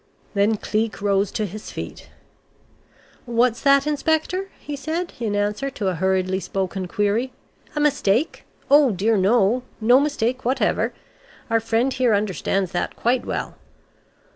Then 0.33 0.57
Cleek 0.57 0.99
rose 0.99 1.29
to 1.33 1.45
his 1.45 1.69
feet. 1.69 2.09
"What's 3.27 3.61
that, 3.61 3.85
Inspector?" 3.85 4.49
he 4.59 4.75
said 4.75 5.13
in 5.19 5.35
answer 5.35 5.69
to 5.69 5.89
a 5.89 5.93
hurriedly 5.93 6.39
spoken 6.39 6.87
query. 6.87 7.33
"A 7.75 7.79
mistake? 7.79 8.43
Oh 8.71 8.89
dear, 8.89 9.15
no. 9.15 9.61
No 9.79 9.99
mistake 9.99 10.43
whatever. 10.43 10.91
Our 11.51 11.59
friend 11.59 11.93
here 11.93 12.15
understands 12.15 12.71
that 12.71 12.95
quite 12.95 13.27
well. 13.27 13.57